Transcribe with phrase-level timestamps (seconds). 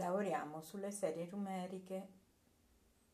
[0.00, 2.08] lavoriamo sulle serie numeriche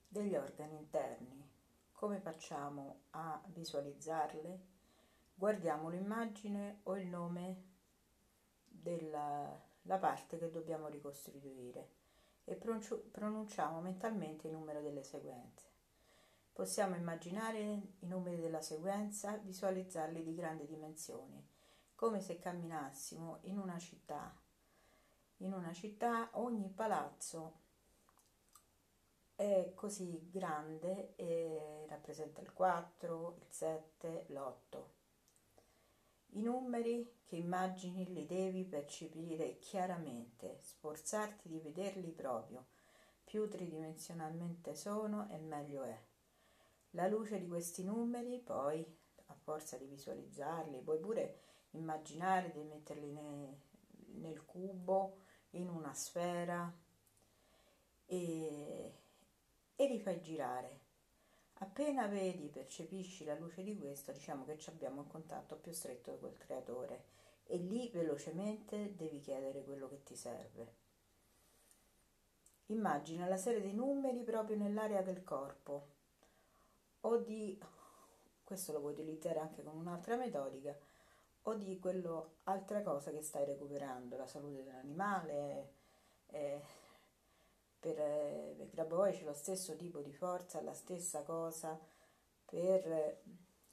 [0.06, 1.50] degli organi interni.
[1.90, 4.60] Come facciamo a visualizzarle?
[5.34, 7.64] Guardiamo l'immagine o il nome
[8.64, 9.60] della
[9.98, 11.90] parte che dobbiamo ricostituire
[12.44, 15.64] e pronunciamo mentalmente il numero delle sequenze.
[16.52, 17.60] Possiamo immaginare
[17.98, 21.44] i numeri della sequenza, visualizzarli di grandi dimensioni,
[21.96, 24.32] come se camminassimo in una città
[25.38, 27.64] in una città ogni palazzo
[29.34, 34.84] è così grande e rappresenta il 4, il 7, l'8.
[36.30, 42.66] I numeri che immagini li devi percepire chiaramente, sforzarti di vederli proprio.
[43.24, 46.00] Più tridimensionalmente sono e meglio è.
[46.90, 48.86] La luce di questi numeri, poi,
[49.26, 51.40] a forza di visualizzarli, puoi pure
[51.72, 53.60] immaginare di metterli ne,
[54.14, 55.24] nel cubo
[55.56, 56.72] in una sfera
[58.06, 58.94] e,
[59.74, 60.84] e li fai girare.
[61.58, 66.36] Appena vedi, percepisci la luce di questo, diciamo che abbiamo un contatto più stretto col
[66.36, 67.04] creatore
[67.46, 70.84] e lì velocemente devi chiedere quello che ti serve.
[72.66, 75.94] Immagina la serie di numeri proprio nell'area del corpo
[77.00, 77.58] o di,
[78.42, 80.76] questo lo puoi utilizzare anche con un'altra metodica,
[81.48, 85.72] o di quello altra cosa che stai recuperando, la salute dell'animale.
[86.26, 86.60] Eh,
[87.78, 91.78] per, eh, per Grabovoi c'è lo stesso tipo di forza, la stessa cosa
[92.44, 93.22] per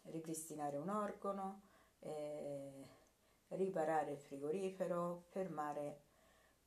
[0.03, 1.61] ripristinare un organo,
[1.99, 2.87] eh,
[3.49, 6.01] riparare il frigorifero, fermare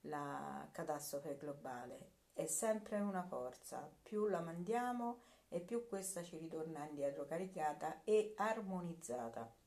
[0.02, 2.14] la catastrofe globale.
[2.32, 8.34] È sempre una forza, più la mandiamo e più questa ci ritorna indietro caricata e
[8.36, 9.65] armonizzata.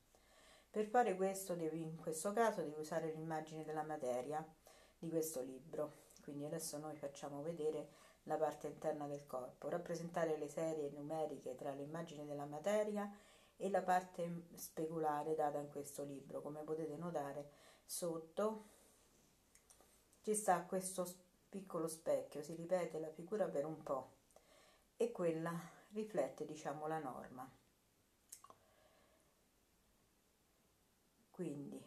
[0.72, 4.46] Per fare questo devi, in questo caso, devi usare l'immagine della materia
[4.98, 6.08] di questo libro.
[6.22, 7.90] Quindi adesso noi facciamo vedere
[8.24, 13.12] la parte interna del corpo, rappresentare le serie numeriche tra l'immagine della materia
[13.58, 16.42] e la parte speculare data in questo libro.
[16.42, 17.50] Come potete notare
[17.84, 18.68] sotto
[20.22, 21.08] ci sta questo
[21.50, 24.18] piccolo specchio, si ripete la figura per un po'
[24.96, 25.60] e quella
[25.94, 27.59] riflette diciamo la norma.
[31.40, 31.82] Quindi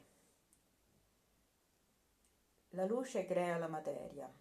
[2.71, 4.35] la luce crea la materia,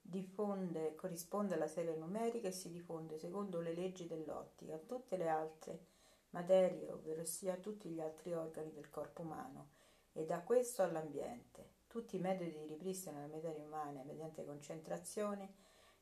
[0.00, 5.28] diffonde, corrisponde alla serie numerica e si diffonde secondo le leggi dell'ottica a tutte le
[5.28, 5.86] altre
[6.30, 9.70] materie, ovvero sia a tutti gli altri organi del corpo umano
[10.12, 11.70] e da questo all'ambiente.
[11.88, 15.52] Tutti i metodi di ripristino della materia umana mediante concentrazione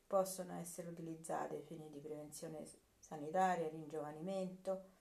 [0.06, 4.93] possono essere utilizzati ai fini di prevenzione sanitaria, ringiovanimento,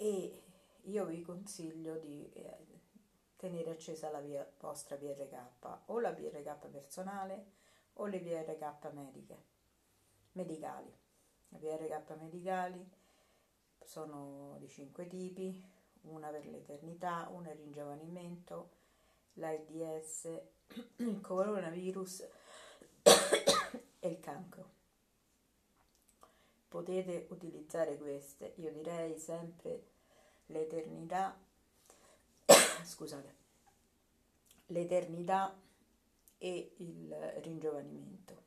[0.00, 0.42] e
[0.82, 2.56] io vi consiglio di eh,
[3.36, 7.46] tenere accesa la via, vostra PRK o la PRK personale
[7.94, 9.44] o le PRK mediche,
[10.32, 10.96] medicali.
[11.48, 12.88] Le PRK medicali
[13.80, 15.60] sono di cinque tipi,
[16.02, 18.70] una per l'eternità, una il ringiovanimento,
[19.34, 20.40] l'AIDS,
[20.96, 22.28] il coronavirus
[23.98, 24.76] e il cancro
[26.68, 28.52] potete utilizzare queste.
[28.56, 29.86] Io direi sempre
[30.46, 31.38] l'eternità,
[32.84, 33.34] scusate,
[34.66, 35.58] l'eternità
[36.36, 38.46] e il ringiovanimento.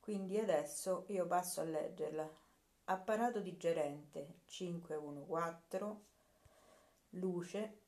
[0.00, 2.38] Quindi adesso io passo a leggerla.
[2.84, 5.96] Apparato digerente 514,
[7.10, 7.78] luce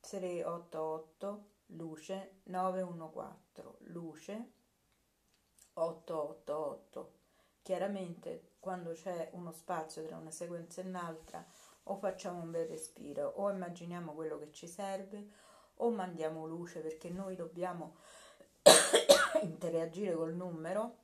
[0.00, 4.50] 388, luce 914, luce
[5.74, 7.24] 888
[7.66, 11.44] chiaramente quando c'è uno spazio tra una sequenza e un'altra
[11.88, 15.26] o facciamo un bel respiro o immaginiamo quello che ci serve
[15.78, 17.96] o mandiamo luce perché noi dobbiamo
[19.42, 20.98] interagire col numero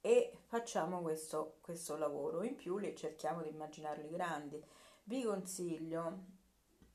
[0.00, 2.44] e facciamo questo, questo lavoro.
[2.44, 4.64] In più li cerchiamo di immaginarli grandi.
[5.02, 6.16] Vi consiglio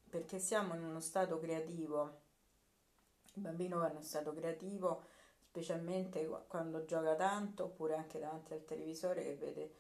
[0.09, 2.21] perché siamo in uno stato creativo
[3.35, 5.03] il bambino va in uno stato creativo
[5.53, 9.73] specialmente quando gioca tanto oppure anche davanti al televisore che vede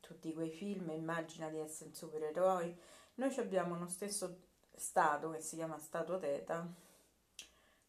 [0.00, 2.78] tutti quei film immagina di essere un supereroe.
[3.16, 4.38] Noi abbiamo uno stesso
[4.74, 6.66] stato che si chiama stato teta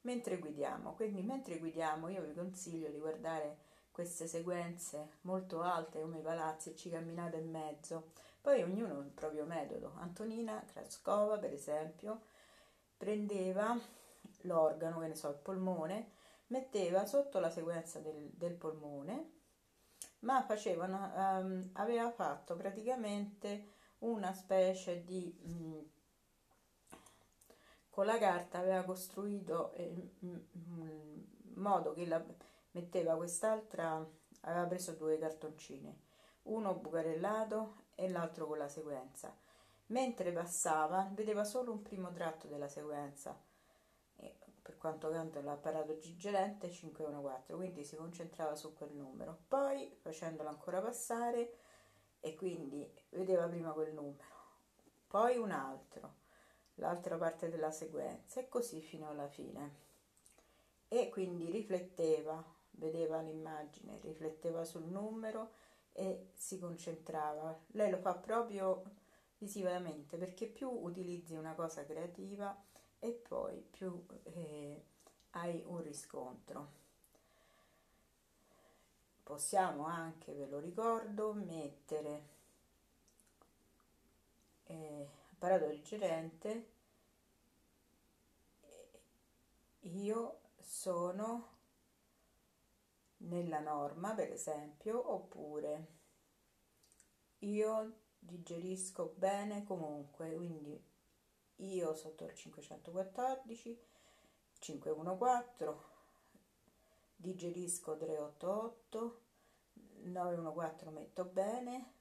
[0.01, 6.17] mentre guidiamo, quindi mentre guidiamo io vi consiglio di guardare queste sequenze molto alte come
[6.17, 8.11] i palazzi e ci camminate in mezzo.
[8.41, 9.93] Poi ognuno ha il proprio metodo.
[9.95, 12.23] Antonina Kraskova, per esempio,
[12.97, 13.79] prendeva
[14.41, 16.19] l'organo, che ne so, il polmone,
[16.51, 19.39] metteva sotto la sequenza del, del polmone,
[20.19, 25.79] ma faceva una, um, aveva fatto praticamente una specie di mm,
[27.89, 32.23] con la carta aveva costruito in eh, modo che la
[32.71, 34.05] metteva quest'altra
[34.41, 36.09] aveva preso due cartoncini
[36.43, 39.35] uno bucarellato e l'altro con la sequenza.
[39.87, 43.37] Mentre passava vedeva solo un primo tratto della sequenza
[44.61, 49.43] per quanto canta l'apparato gigerente 514 quindi si concentrava su quel numero.
[49.47, 51.57] Poi facendolo ancora passare
[52.19, 54.39] e quindi vedeva prima quel numero
[55.11, 56.19] poi un altro
[56.75, 59.89] l'altra parte della sequenza e così fino alla fine.
[60.87, 62.41] E quindi rifletteva
[62.71, 65.51] vedeva l'immagine rifletteva sul numero
[65.91, 67.59] e si concentrava.
[67.71, 68.83] Lei lo fa proprio
[69.37, 72.57] visivamente perché più utilizzi una cosa creativa
[73.03, 74.83] e poi più eh,
[75.31, 76.79] hai un riscontro.
[79.23, 82.29] Possiamo anche, ve lo ricordo, mettere
[84.65, 86.69] eh, apparato digerente
[89.79, 91.49] io sono
[93.17, 95.87] nella norma per esempio oppure
[97.39, 100.90] io digerisco bene comunque, quindi
[101.61, 103.79] io sotto il 514,
[104.59, 105.77] 514,
[107.15, 109.21] digerisco 388,
[110.03, 111.93] 914 metto bene,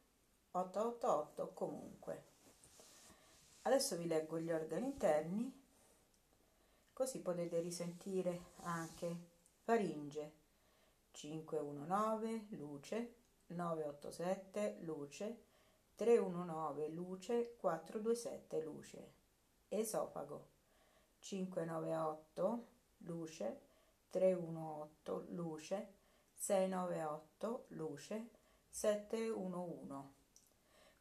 [0.53, 2.25] 888 comunque.
[3.63, 5.63] Adesso vi leggo gli organi interni,
[6.93, 9.29] così potete risentire anche
[9.61, 10.33] faringe
[11.13, 13.15] 519 luce,
[13.49, 15.45] 987 luce,
[15.97, 19.19] 319 luce 427 luce
[19.71, 20.49] esofago
[21.21, 22.67] 598
[22.99, 23.61] luce.
[24.11, 25.95] 318 luce.
[26.35, 28.31] 698 luce.
[28.69, 30.19] 711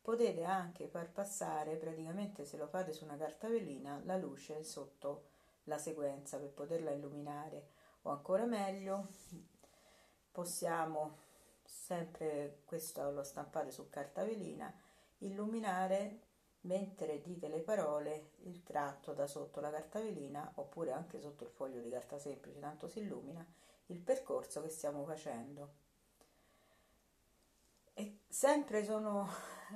[0.01, 5.27] potete anche far passare praticamente se lo fate su una carta velina la luce sotto
[5.65, 7.69] la sequenza per poterla illuminare.
[8.04, 9.10] O ancora meglio
[10.31, 11.18] possiamo
[11.63, 14.74] sempre questo lo stampate su carta velina
[15.19, 16.28] illuminare
[16.61, 21.50] mentre dite le parole il tratto da sotto la carta velina oppure anche sotto il
[21.50, 23.45] foglio di carta semplice, tanto si illumina
[23.88, 25.88] il percorso che stiamo facendo.
[27.94, 29.27] E sempre sono,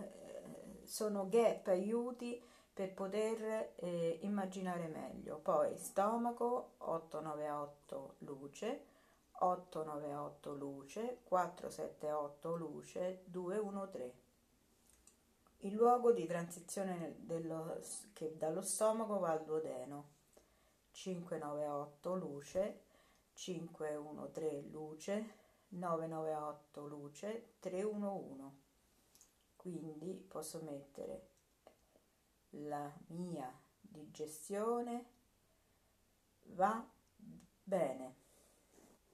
[0.01, 2.41] eh, sono gap, aiuti
[2.73, 5.37] per poter eh, immaginare meglio.
[5.37, 8.85] Poi stomaco 898 luce,
[9.31, 14.22] 898 luce, 478 luce, 213
[15.63, 17.79] il luogo di transizione dello,
[18.13, 20.11] che dallo stomaco va al duodeno.
[20.91, 22.81] 598 luce.
[23.33, 25.35] 513 luce.
[25.69, 27.53] 998 luce.
[27.59, 28.61] 311
[29.63, 31.27] quindi posso mettere
[32.49, 33.49] la mia
[33.79, 35.05] digestione.
[36.47, 36.85] Va
[37.63, 38.15] bene.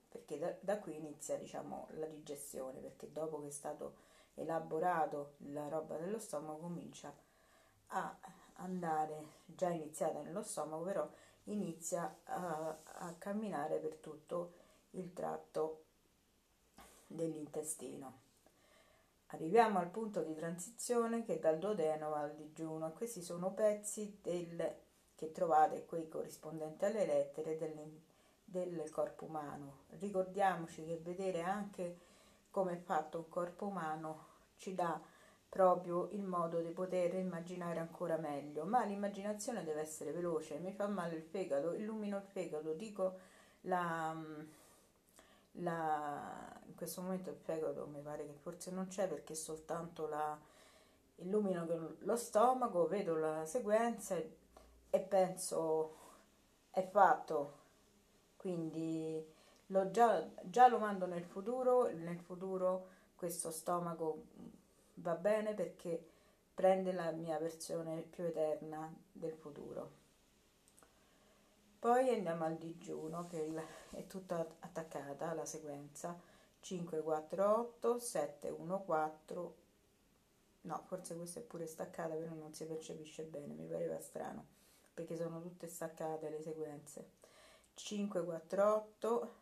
[0.10, 3.98] Perché da, da qui inizia diciamo la digestione perché dopo che è stato
[4.42, 7.14] elaborato la roba dello stomaco comincia
[7.88, 8.18] a
[8.56, 11.10] andare già iniziata nello stomaco però
[11.46, 14.54] inizia a, a camminare per tutto
[14.92, 15.84] il tratto
[17.08, 18.28] dell'intestino.
[19.28, 24.76] Arriviamo al punto di transizione che dal duodeno al digiuno questi sono pezzi del,
[25.16, 28.02] che trovate qui corrispondenti alle lettere del,
[28.44, 29.82] del corpo umano.
[30.00, 32.08] Ricordiamoci che vedere anche
[32.50, 34.29] come è fatto un corpo umano
[34.60, 35.02] ci dà
[35.50, 40.88] proprio il modo di poter immaginare ancora meglio, ma l'immaginazione deve essere veloce, mi fa
[40.88, 43.18] male il fegato, illumino il fegato, dico
[43.62, 44.16] la,
[45.54, 50.38] la in questo momento il fegato mi pare che forse non c'è perché soltanto la
[51.16, 54.38] illumino lo stomaco, vedo la sequenza e,
[54.90, 55.96] e penso
[56.72, 57.58] è fatto,
[58.38, 59.26] quindi
[59.68, 64.28] lo già, già lo mando nel futuro, nel futuro questo stomaco
[64.96, 66.02] va bene perché
[66.54, 69.92] prende la mia versione più eterna del futuro.
[71.80, 73.46] Poi andiamo al digiuno che
[73.92, 76.18] è tutta attaccata la sequenza.
[76.62, 79.54] 548 714
[80.62, 84.46] no forse questa è pure staccata però non si percepisce bene mi pareva strano
[84.94, 87.12] perché sono tutte staccate le sequenze.
[87.74, 89.39] 548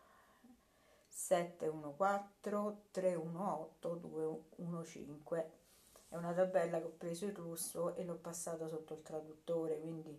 [1.18, 5.06] 714 318 215
[6.10, 10.16] è una tabella che ho preso in russo e l'ho passata sotto il traduttore quindi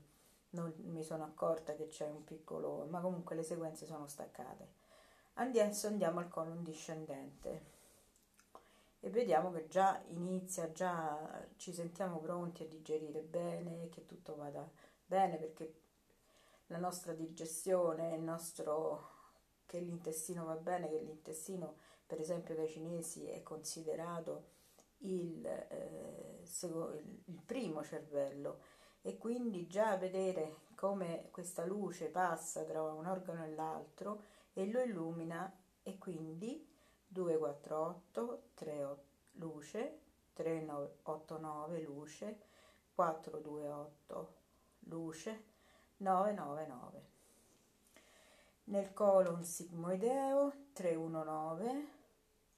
[0.51, 4.87] non mi sono accorta che c'è un piccolo ma comunque le sequenze sono staccate.
[5.35, 7.77] Adesso andiamo al colon discendente.
[8.99, 14.69] E vediamo che già inizia, già ci sentiamo pronti a digerire bene, che tutto vada
[15.07, 15.73] bene perché
[16.67, 19.18] la nostra digestione, il nostro,
[19.69, 24.57] che l'intestino va bene, che l'intestino per esempio dai cinesi è considerato
[25.01, 26.43] il, eh,
[27.27, 28.61] il primo cervello
[29.03, 34.23] e quindi già vedere come questa luce passa tra un organo e l'altro
[34.55, 36.67] e lo illumina e quindi
[37.07, 40.01] 248, 38 luce,
[40.33, 42.39] 389 luce,
[42.95, 44.35] 428
[44.87, 45.45] luce,
[45.99, 47.18] 999.
[48.69, 51.89] Nel colon sigmoideo 319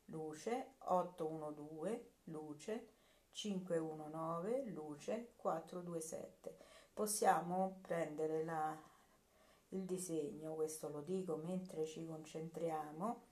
[0.06, 2.88] luce, 812 luce,
[3.30, 6.56] 519 luce, 427.
[6.92, 8.76] Possiamo prendere la,
[9.68, 13.22] il disegno, questo lo dico mentre ci concentriamo,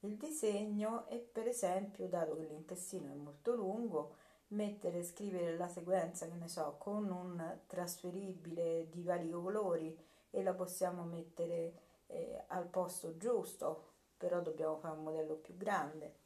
[0.00, 4.16] il disegno e per esempio, dato che l'intestino è molto lungo,
[4.48, 9.98] mettere, scrivere la sequenza, che ne so, con un trasferibile di vari colori
[10.28, 16.18] e la possiamo mettere eh, al posto giusto, però dobbiamo fare un modello più grande.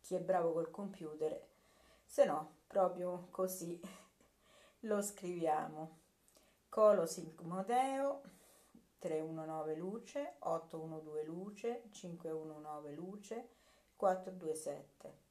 [0.00, 1.46] Chi è bravo col computer,
[2.04, 3.78] se no, proprio così
[4.80, 5.96] lo scriviamo.
[6.68, 7.06] Colo
[7.42, 8.22] Modeo
[8.98, 13.48] 319 luce, 812 luce, 519 luce,
[13.96, 15.26] 427.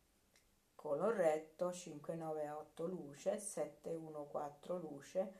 [0.76, 5.34] Colon retto 598 luce, 714 luce,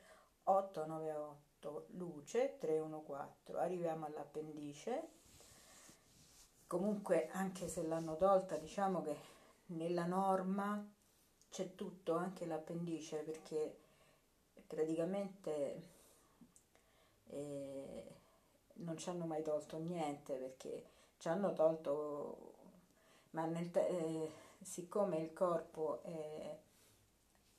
[0.44, 1.47] 898
[1.88, 3.62] luce, 314.
[3.62, 5.16] Arriviamo all'appendice.
[6.66, 9.16] Comunque, anche se l'hanno tolta, diciamo che
[9.66, 10.86] nella norma
[11.50, 13.78] c'è tutto, anche l'appendice, perché
[14.66, 15.82] praticamente
[17.28, 18.04] eh,
[18.74, 20.84] non ci hanno mai tolto niente perché
[21.18, 22.54] ci hanno tolto,
[23.30, 24.30] ma nel, eh,
[24.62, 26.58] siccome il corpo è,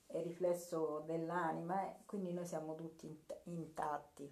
[0.09, 4.31] è riflesso dell'anima, quindi noi siamo tutti intatti.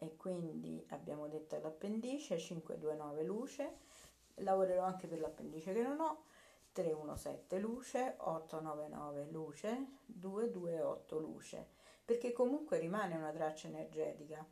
[0.00, 3.76] E quindi abbiamo detto l'appendice 529 luce,
[4.36, 6.24] lavorerò anche per l'appendice che non ho,
[6.72, 11.76] 317 luce, 899 luce, 228 luce
[12.08, 14.42] perché comunque rimane una traccia energetica.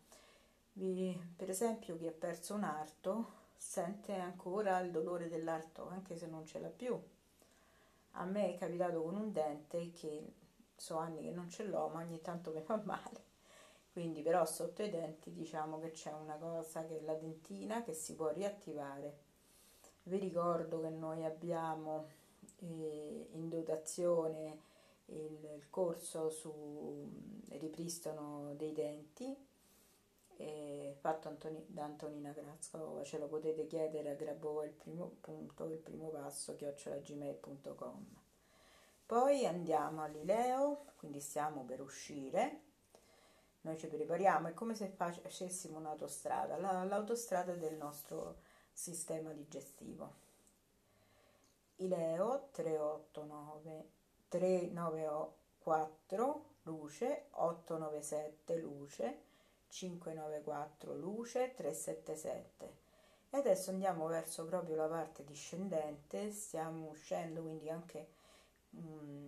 [0.74, 6.26] Vi, per esempio chi ha perso un arto sente ancora il dolore dell'arto anche se
[6.26, 7.02] non ce l'ha più.
[8.18, 10.32] A me è capitato con un dente che
[10.74, 13.24] so anni che non ce l'ho ma ogni tanto mi fa male.
[13.92, 17.94] Quindi però sotto i denti diciamo che c'è una cosa che è la dentina che
[17.94, 19.24] si può riattivare.
[20.04, 22.08] Vi ricordo che noi abbiamo
[22.60, 24.60] eh, in dotazione
[25.06, 29.34] il, il corso su mm, ripristino dei denti
[30.98, 35.78] fatto Antoni, da Antonina Grazkova, ce lo potete chiedere a Grabova il primo punto, il
[35.78, 38.24] primo passo, chiocciolagmail.com.
[39.06, 42.62] Poi andiamo all'Ileo, quindi stiamo per uscire,
[43.62, 48.40] noi ci prepariamo, è come se facessimo un'autostrada, la, l'autostrada del nostro
[48.72, 50.24] sistema digestivo.
[51.76, 53.90] Ileo 389
[54.28, 59.22] 394 luce, 897 luce,
[59.68, 62.84] 594 luce, 377.
[63.30, 68.08] E adesso andiamo verso proprio la parte discendente, stiamo uscendo quindi anche
[68.76, 69.26] mm,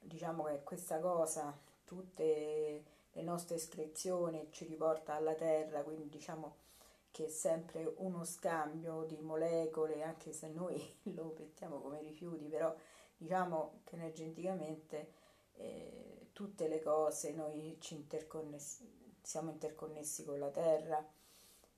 [0.00, 6.66] diciamo che questa cosa, tutte le nostre iscrizioni ci riporta alla terra, quindi diciamo
[7.10, 10.80] che è sempre uno scambio di molecole, anche se noi
[11.14, 12.74] lo mettiamo come rifiuti, però
[13.16, 15.12] diciamo che energeticamente
[15.54, 18.97] eh, tutte le cose noi ci interconnessi,
[19.28, 21.06] siamo interconnessi con la terra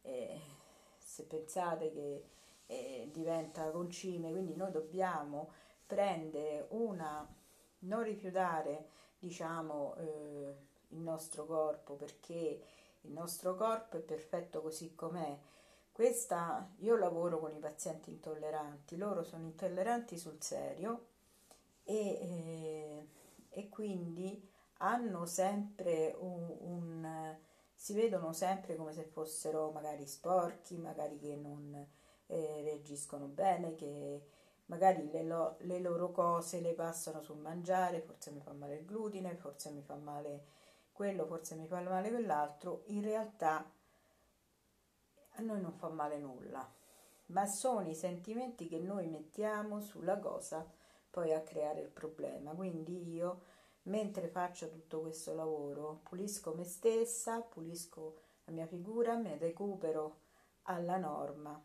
[0.03, 0.41] eh,
[0.97, 2.25] se pensate che
[2.67, 5.51] eh, diventa concime quindi noi dobbiamo
[5.85, 7.27] prendere una
[7.81, 8.87] non rifiutare
[9.19, 10.55] diciamo eh,
[10.91, 12.63] il nostro corpo perché
[13.01, 15.37] il nostro corpo è perfetto così com'è.
[15.91, 21.07] Questa io lavoro con i pazienti intolleranti loro sono intolleranti sul serio
[21.83, 23.07] e, eh,
[23.51, 24.49] e quindi
[24.83, 27.37] hanno sempre un, un,
[27.75, 31.75] si vedono sempre come se fossero magari sporchi, magari che non
[32.27, 34.23] eh, reagiscono bene, che
[34.67, 38.85] magari le, lo, le, loro cose le passano sul mangiare, forse mi fa male il
[38.85, 40.45] glutine, forse mi fa male
[40.93, 43.71] quello, forse mi fa male quell'altro, in realtà
[45.35, 46.69] a noi non fa male nulla,
[47.27, 50.67] ma sono i sentimenti che noi mettiamo sulla cosa
[51.11, 52.53] poi a creare il problema.
[52.53, 53.43] Quindi io,
[53.85, 60.19] mentre faccio tutto questo lavoro, pulisco me stessa, pulisco la mia figura, mi recupero
[60.65, 61.63] alla norma.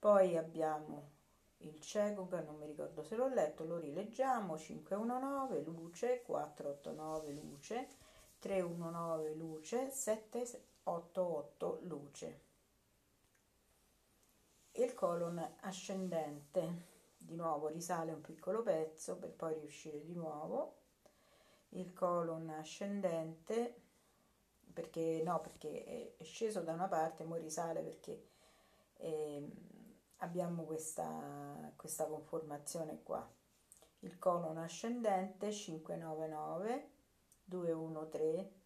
[0.00, 1.18] poi abbiamo
[1.58, 7.88] il cieco che non mi ricordo se l'ho letto, lo rileggiamo, 519 luce, 489 luce,
[8.38, 12.40] 319 luce, 788 luce.
[14.72, 16.89] Il colon ascendente
[17.30, 20.78] di nuovo risale un piccolo pezzo per poi riuscire di nuovo.
[21.70, 23.82] Il colon ascendente
[24.72, 28.26] perché no, perché è sceso da una parte, poi risale perché
[28.96, 29.48] eh,
[30.16, 33.28] abbiamo questa, questa conformazione qua.
[34.00, 36.90] Il colon ascendente 599
[37.44, 38.58] 213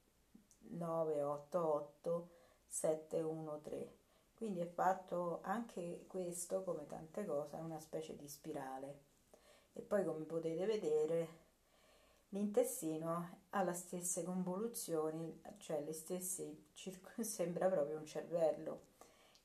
[0.70, 2.30] 988
[2.66, 4.03] 713.
[4.44, 9.04] Quindi è fatto anche questo, come tante cose, una specie di spirale.
[9.72, 11.28] E poi come potete vedere
[12.28, 16.64] l'intestino ha le stesse convoluzioni, cioè le stesse,
[17.20, 18.88] sembra proprio un cervello.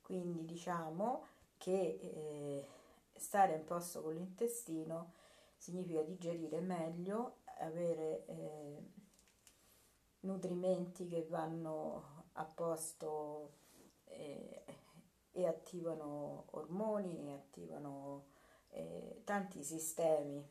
[0.01, 1.27] Quindi diciamo
[1.57, 2.67] che eh,
[3.15, 5.13] stare in posto con l'intestino
[5.55, 8.83] significa digerire meglio, avere eh,
[10.19, 13.53] nutrimenti che vanno a posto
[14.03, 14.78] eh,
[15.41, 18.25] e attivano ormoni, e attivano
[18.69, 20.47] eh, tanti sistemi.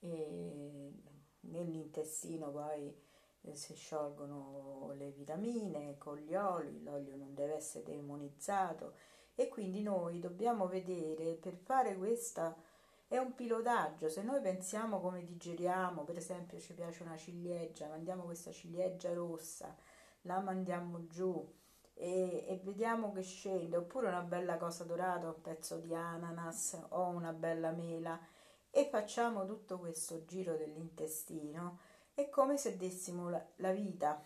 [0.00, 0.92] E
[1.40, 2.94] nell'intestino poi
[3.42, 8.94] eh, si sciolgono le vitamine con gli oli, l'olio non deve essere demonizzato
[9.34, 12.56] e quindi noi dobbiamo vedere per fare questa
[13.06, 18.24] è un pilotaggio, se noi pensiamo come digeriamo, per esempio ci piace una ciliegia, mandiamo
[18.24, 19.76] questa ciliegia rossa,
[20.22, 21.46] la mandiamo giù
[21.94, 27.06] e, e vediamo che scende, oppure una bella cosa dorata, un pezzo di ananas o
[27.08, 28.18] una bella mela
[28.70, 31.78] e facciamo tutto questo giro dell'intestino,
[32.12, 34.22] è come se dessimo la, la vita.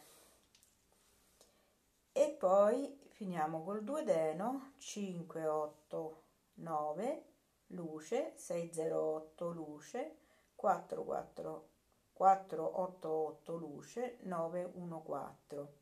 [2.13, 6.23] E poi finiamo col duodeno 5, 8,
[6.55, 7.25] 9,
[7.69, 10.17] luce, 608 luce,
[10.55, 11.69] 4, 4,
[12.13, 15.73] 4, 8, 8 luce, 9, 1, 4.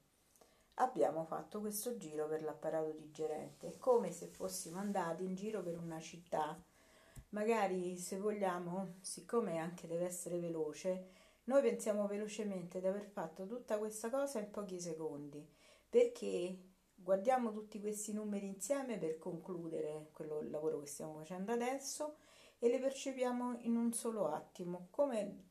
[0.79, 6.01] Abbiamo fatto questo giro per l'apparato digerente, come se fossimo andati in giro per una
[6.01, 6.62] città
[7.31, 11.11] magari se vogliamo, siccome anche deve essere veloce,
[11.45, 15.47] noi pensiamo velocemente di aver fatto tutta questa cosa in pochi secondi,
[15.89, 16.59] perché
[16.95, 22.17] guardiamo tutti questi numeri insieme per concludere quello, il lavoro che stiamo facendo adesso
[22.59, 25.45] e li percepiamo in un solo attimo, come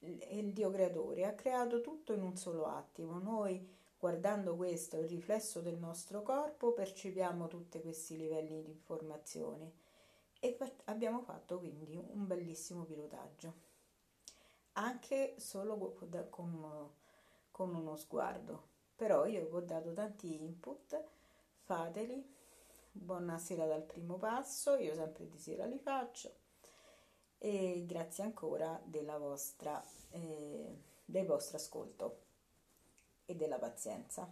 [0.00, 3.18] il Dio creatore ha creato tutto in un solo attimo.
[3.18, 9.72] Noi guardando questo, il riflesso del nostro corpo, percepiamo tutti questi livelli di informazione
[10.38, 13.66] e abbiamo fatto quindi un bellissimo pilotaggio.
[14.74, 15.96] Anche solo
[16.30, 16.90] con,
[17.50, 18.76] con uno sguardo.
[18.94, 21.02] Però io vi ho dato tanti input
[21.62, 22.36] fateli.
[22.92, 26.32] Buonasera dal primo passo io sempre di sera li faccio.
[27.38, 32.26] E grazie ancora della vostra, eh, del vostro ascolto
[33.28, 34.26] e della pazienza